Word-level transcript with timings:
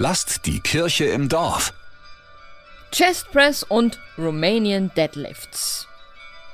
Lasst 0.00 0.46
die 0.46 0.60
Kirche 0.60 1.06
im 1.06 1.28
Dorf. 1.28 1.74
Chest 2.92 3.32
Press 3.32 3.64
und 3.64 3.98
Romanian 4.16 4.92
Deadlifts. 4.96 5.88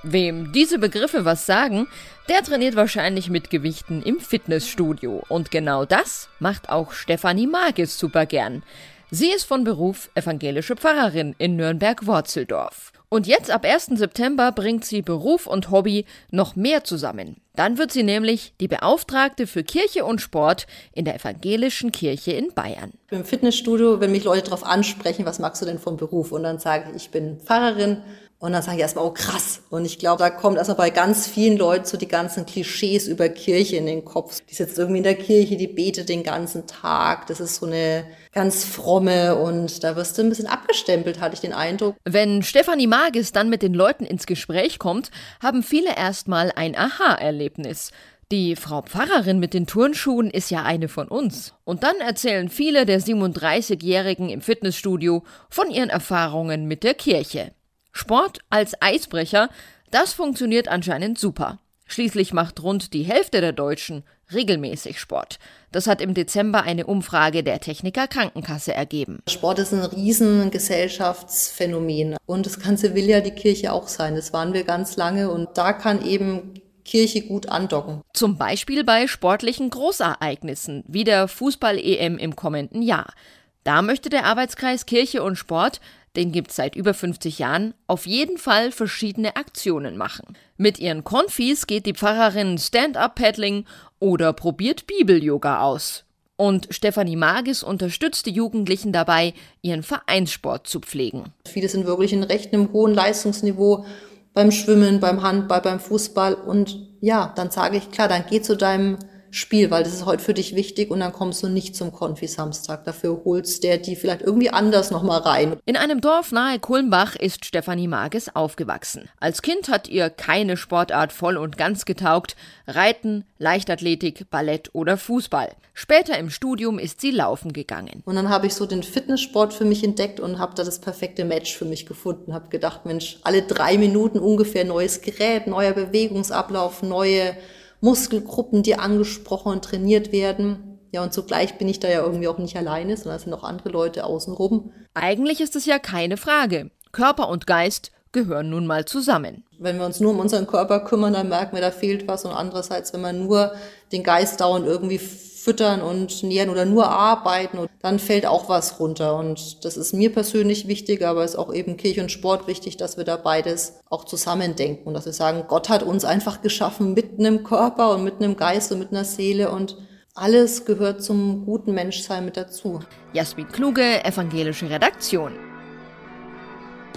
Wem 0.03 0.51
diese 0.53 0.79
Begriffe 0.79 1.27
was 1.27 1.45
sagen, 1.45 1.87
der 2.31 2.43
trainiert 2.43 2.75
wahrscheinlich 2.75 3.29
mit 3.29 3.51
Gewichten 3.51 4.03
im 4.03 4.19
Fitnessstudio. 4.19 5.23
Und 5.29 5.51
genau 5.51 5.85
das 5.85 6.31
macht 6.39 6.71
auch 6.71 6.93
Stefanie 6.93 7.47
Magis 7.47 7.99
super 7.99 8.25
gern. 8.25 8.63
Sie 9.11 9.29
ist 9.29 9.45
von 9.45 9.63
Beruf 9.63 10.09
evangelische 10.15 10.75
Pfarrerin 10.75 11.35
in 11.37 11.57
Nürnberg-Worzeldorf. 11.57 12.93
Und 13.15 13.29
jetzt 13.29 13.49
ab 13.49 13.65
1. 13.65 13.91
September 13.95 14.51
bringt 14.51 14.85
sie 14.85 15.01
Beruf 15.01 15.47
und 15.47 15.71
Hobby 15.71 16.05
noch 16.33 16.57
mehr 16.57 16.83
zusammen. 16.83 17.37
Dann 17.55 17.79
wird 17.79 17.93
sie 17.93 18.03
nämlich 18.03 18.55
die 18.59 18.67
Beauftragte 18.67 19.47
für 19.47 19.63
Kirche 19.63 20.05
und 20.05 20.21
Sport 20.21 20.67
in 20.93 21.05
der 21.05 21.15
evangelischen 21.15 21.93
Kirche 21.93 22.33
in 22.33 22.53
Bayern. 22.55 22.91
Im 23.13 23.25
Fitnessstudio, 23.25 24.01
wenn 24.01 24.11
mich 24.11 24.25
Leute 24.25 24.43
darauf 24.43 24.67
ansprechen, 24.67 25.25
was 25.27 25.39
magst 25.39 25.63
du 25.63 25.67
denn 25.67 25.79
vom 25.79 25.97
Beruf? 25.97 26.33
Und 26.33 26.43
dann 26.43 26.59
sage 26.59 26.91
ich, 26.91 27.05
ich 27.05 27.11
bin 27.13 27.39
Pfarrerin 27.39 27.99
und 28.45 28.53
dann 28.53 28.61
sage 28.61 28.77
ich 28.77 28.83
erstmal, 28.83 29.07
oh 29.07 29.11
krass. 29.11 29.63
Und 29.71 29.87
ich 29.87 29.99
glaube, 29.99 30.19
da 30.19 30.29
kommt 30.29 30.59
erstmal 30.59 30.77
bei 30.77 30.91
ganz 30.91 31.27
vielen 31.27 31.57
Leuten 31.57 31.87
so 31.87 31.97
die 31.97 32.07
ganzen 32.07 32.45
Klischees 32.45 33.09
über 33.09 33.31
Kirche 33.31 33.77
in 33.77 33.87
den 33.87 34.05
Kopf. 34.05 34.43
Die 34.43 34.55
sitzt 34.55 34.79
irgendwie 34.79 34.99
in 34.99 35.05
der 35.05 35.15
Kirche, 35.15 35.57
die 35.57 35.67
betet 35.67 36.11
den 36.11 36.23
ganzen 36.23 36.67
Tag. 36.67 37.27
Das 37.29 37.41
ist 37.41 37.57
so 37.57 37.65
eine 37.65 38.05
ganz 38.33 38.67
fromme 38.67 39.37
und 39.37 39.83
da 39.83 39.97
wirst 39.97 40.19
du 40.19 40.23
ein 40.23 40.29
bisschen 40.29 40.47
abgestempelt, 40.47 41.23
hatte 41.23 41.33
ich 41.33 41.41
den 41.41 41.55
Eindruck. 41.55 41.97
Wenn 42.05 42.43
Stefanie 42.43 42.87
Magis 42.87 43.33
dann 43.33 43.49
mit 43.49 43.63
den 43.63 43.73
Leuten 43.73 44.05
ins 44.05 44.27
Gespräch 44.27 44.79
kommt, 44.79 45.11
haben 45.43 45.63
viele 45.63 45.97
erstmal 45.97 46.53
ein 46.55 46.77
Aha-Erlebnis. 46.77 47.93
Die 48.31 48.57
Frau 48.57 48.83
Pfarrerin 48.83 49.39
mit 49.39 49.55
den 49.55 49.67
Turnschuhen 49.67 50.29
ist 50.29 50.51
ja 50.51 50.65
eine 50.65 50.89
von 50.89 51.09
uns. 51.09 51.55
Und 51.65 51.83
dann 51.83 51.97
erzählen 52.07 52.51
viele 52.51 52.85
der 52.85 53.01
37-Jährigen 53.01 54.29
im 54.29 54.43
Fitnessstudio 54.43 55.23
von 55.49 55.71
ihren 55.71 55.89
Erfahrungen 55.89 56.67
mit 56.67 56.83
der 56.83 56.93
Kirche. 56.93 57.53
Sport 57.95 58.41
als 58.51 58.75
Eisbrecher, 58.83 59.49
das 59.91 60.13
funktioniert 60.13 60.69
anscheinend 60.69 61.19
super. 61.19 61.61
Schließlich 61.87 62.33
macht 62.33 62.61
rund 62.63 62.93
die 62.93 63.05
Hälfte 63.05 63.41
der 63.41 63.53
Deutschen 63.53 64.03
regelmäßig 64.33 64.99
Sport. 64.99 65.39
Das 65.71 65.87
hat 65.87 66.01
im 66.01 66.13
Dezember 66.13 66.65
eine 66.65 66.87
Umfrage 66.87 67.45
der 67.45 67.61
Techniker 67.61 68.09
Krankenkasse 68.09 68.75
ergeben. 68.75 69.21
Sport 69.29 69.61
ist 69.61 69.73
ein 69.73 69.85
Riesengesellschaftsphänomen 69.85 72.17
und 72.27 72.47
das 72.47 72.59
Ganze 72.59 72.97
will 72.97 73.05
ja 73.05 73.21
die 73.21 73.31
Kirche 73.31 73.73
auch 73.73 73.87
sein. 73.87 74.17
Das 74.17 74.33
waren 74.33 74.55
wir 74.55 74.65
ganz 74.65 74.97
lange 74.97 75.31
und 75.31 75.51
da 75.55 75.73
kann 75.73 76.05
eben 76.05 76.55
Kirche 76.85 77.23
gut 77.23 77.49
andocken. 77.49 78.01
Zum 78.13 78.37
Beispiel 78.37 78.83
bei 78.83 79.07
sportlichen 79.07 79.71
Großereignissen 79.71 80.83
wie 80.89 81.05
der 81.05 81.29
Fußball-EM 81.29 82.19
im 82.19 82.35
kommenden 82.35 82.83
Jahr. 82.83 83.15
Da 83.63 83.83
möchte 83.83 84.09
der 84.11 84.27
Arbeitskreis 84.27 84.85
Kirche 84.85 85.23
und 85.23 85.37
Sport 85.37 85.81
den 86.17 86.33
gibt's 86.33 86.57
seit 86.57 86.77
über 86.77 86.95
50 86.95 87.39
Jahren, 87.39 87.75
auf 87.87 88.07
jeden 88.07 88.39
Fall 88.39 88.73
verschiedene 88.73 89.37
Aktionen 89.37 89.97
machen. 89.97 90.37
Mit 90.57 90.79
ihren 90.79 91.05
Konfis 91.05 91.67
geht 91.67 91.87
die 91.87 91.95
Pfarrerin 91.95 92.59
Stand-up-Paddling 92.59 93.65
oder 93.99 94.33
probiert 94.33 94.87
Bibel-Yoga 94.87 95.61
aus. 95.61 96.05
Und 96.37 96.67
Stefanie 96.71 97.17
Magis 97.17 97.63
unterstützt 97.63 98.27
die 98.27 98.33
Jugendlichen 98.33 98.93
dabei, 98.93 99.35
ihren 99.63 99.83
Vereinssport 99.83 100.67
zu 100.67 100.81
pflegen. 100.81 101.33
Viele 101.47 101.69
sind 101.69 101.87
wirklich 101.87 102.13
in 102.13 102.25
recht 102.25 102.53
einem 102.53 102.73
hohen 102.73 102.93
Leistungsniveau 102.93 103.85
beim 104.33 104.51
Schwimmen, 104.51 104.99
beim 104.99 105.23
Handball, 105.23 105.61
beim 105.61 105.79
Fußball. 105.79 106.35
Und 106.35 106.89
ja, 107.01 107.33
dann 107.37 107.51
sage 107.51 107.77
ich, 107.77 107.91
klar, 107.93 108.09
dann 108.09 108.25
geh 108.29 108.43
zu 108.43 108.57
deinem 108.57 108.99
Spiel, 109.35 109.71
weil 109.71 109.83
das 109.83 109.95
ist 109.95 110.07
heute 110.07 110.23
für 110.23 110.35
dich 110.35 110.55
wichtig 110.55 110.91
und 110.91 111.01
dann 111.01 111.13
kommst 111.13 111.43
du 111.43 111.49
nicht 111.49 111.75
zum 111.75 111.93
Konfi-Samstag. 111.93 112.85
Dafür 112.85 113.23
holst 113.25 113.65
der 113.65 113.79
die 113.79 113.97
vielleicht 113.97 114.23
irgendwie 114.23 114.51
anders 114.51 114.91
nochmal 114.91 115.21
rein. 115.21 115.57
In 115.67 115.77
einem 115.77 116.01
Dorf 116.01 116.31
nahe 116.31 116.61
Kulmbach 116.61 117.17
ist 117.17 117.45
Stefanie 117.45 117.89
Mages 117.89 118.35
aufgewachsen. 118.35 119.09
Als 119.19 119.43
Kind 119.43 119.69
hat 119.69 119.89
ihr 119.89 120.09
keine 120.09 120.57
Sportart 120.57 121.13
voll 121.13 121.37
und 121.37 121.59
ganz 121.59 121.85
getaugt. 121.85 122.37
Reiten, 122.67 123.25
Leichtathletik, 123.39 124.31
Ballett 124.31 124.71
oder 124.73 124.97
Fußball. 124.97 125.51
Später 125.73 126.17
im 126.17 126.31
Studium 126.31 126.79
ist 126.79 127.01
sie 127.01 127.11
laufen 127.11 127.53
gegangen. 127.53 128.03
Und 128.05 128.15
dann 128.15 128.29
habe 128.29 128.47
ich 128.47 128.55
so 128.55 128.67
den 128.67 128.85
Fitnesssport 128.85 129.53
für 129.53 129.65
mich 129.65 129.83
entdeckt 129.83 130.21
und 130.21 130.39
habe 130.39 130.55
da 130.55 130.63
das 130.63 130.81
perfekte 130.81 131.25
Match 131.25 131.57
für 131.57 131.65
mich 131.65 131.87
gefunden. 131.87 132.33
Habe 132.33 132.49
gedacht, 132.51 132.87
Mensch, 132.87 133.19
alle 133.25 133.43
drei 133.43 133.79
Minuten 133.79 134.21
ungefähr 134.21 134.65
neues 134.65 135.01
Gerät, 135.03 135.49
neuer 135.49 135.73
Bewegungsablauf, 135.73 136.85
neue 136.85 137.37
Muskelgruppen, 137.85 138.63
die 138.63 138.77
angesprochen 138.77 139.53
und 139.53 139.63
trainiert 139.63 140.11
werden. 140.11 140.79
Ja, 140.91 141.03
und 141.03 141.13
zugleich 141.13 141.59
bin 141.59 141.69
ich 141.69 141.81
da 141.81 141.89
ja 141.89 142.03
irgendwie 142.03 142.29
auch 142.29 142.39
nicht 142.39 142.57
alleine, 142.57 142.97
sondern 142.97 143.17
es 143.17 143.25
sind 143.25 143.35
auch 143.35 143.45
andere 143.45 143.69
Leute 143.69 144.05
außenrum. 144.05 144.73
Eigentlich 144.95 145.43
ist 145.43 145.55
es 145.55 145.67
ja 145.67 145.79
keine 145.79 146.17
Frage. 146.17 146.71
Körper 146.93 147.29
und 147.29 147.47
Geist 147.47 147.93
gehören 148.15 148.49
nun 148.49 148.67
mal 148.67 148.87
zusammen. 148.87 149.45
Wenn 149.59 149.77
wir 149.79 149.85
uns 149.85 150.01
nur 150.01 150.13
um 150.13 150.21
unseren 150.21 150.47
Körper 150.47 150.81
kümmern, 150.81 151.13
dann 151.13 151.29
merken 151.29 151.55
wir, 151.55 151.61
da 151.61 151.71
fehlt 151.71 152.09
was. 152.09 152.25
Und 152.25 152.33
andererseits, 152.33 152.95
wenn 152.95 153.03
man 153.03 153.23
nur 153.25 153.53
den 153.93 154.03
Geist 154.03 154.41
dauernd 154.41 154.67
irgendwie 154.67 154.99
füttern 154.99 155.83
und 155.83 156.23
nähren 156.23 156.49
oder 156.49 156.65
nur 156.65 156.89
arbeiten, 156.89 157.69
dann 157.83 157.99
fällt 157.99 158.25
auch 158.25 158.49
was 158.49 158.81
runter. 158.81 159.17
Und 159.17 159.65
das 159.67 159.77
ist 159.77 159.93
mir 159.93 160.11
persönlich 160.11 160.67
wichtig, 160.67 161.05
aber 161.05 161.23
es 161.23 161.33
ist 161.33 161.37
auch 161.37 161.53
eben 161.53 161.77
Kirche 161.77 162.01
und 162.01 162.11
Sport 162.11 162.47
wichtig, 162.47 162.79
dass 162.79 162.97
wir 162.97 163.05
da 163.05 163.19
beides 163.19 163.81
auch 163.91 164.05
zusammendenken 164.05 164.89
und 164.89 164.95
dass 164.95 165.05
wir 165.05 165.13
sagen, 165.13 165.45
Gott 165.47 165.69
hat 165.69 165.83
uns 165.83 166.07
einfach 166.07 166.41
geschaffen 166.41 166.95
mit 166.95 167.19
einem 167.19 167.45
Körper 167.45 167.95
und 167.95 168.05
mit 168.05 168.23
einem 168.23 168.37
Geist 168.37 168.73
und 168.73 168.79
mit 168.79 168.91
einer 168.91 169.05
Seele 169.05 169.51
und 169.51 169.77
alles 170.15 170.65
gehört 170.65 171.03
zum 171.03 171.45
guten 171.45 171.75
Menschsein 171.75 172.25
mit 172.25 172.37
dazu. 172.37 172.81
Jasmin 173.13 173.49
Kluge, 173.49 174.05
evangelische 174.05 174.71
Redaktion. 174.71 175.54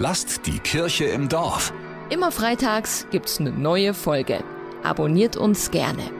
Lasst 0.00 0.46
die 0.46 0.60
Kirche 0.60 1.06
im 1.06 1.28
Dorf. 1.28 1.72
Immer 2.08 2.30
freitags 2.30 3.08
gibt's 3.10 3.40
eine 3.40 3.50
neue 3.50 3.94
Folge. 3.94 4.44
Abonniert 4.84 5.36
uns 5.36 5.72
gerne. 5.72 6.17